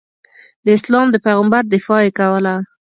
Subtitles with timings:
[0.65, 2.55] د اسلام د پیغمبر دفاع یې کوله.